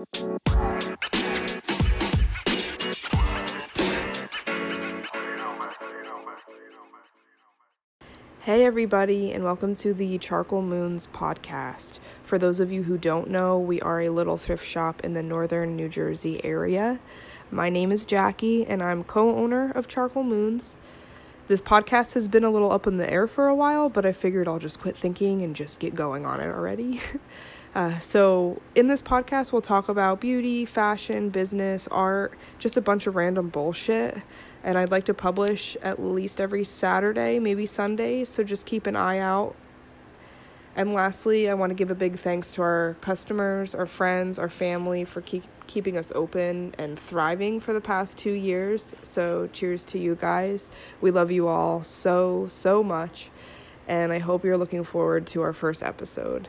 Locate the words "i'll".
24.48-24.58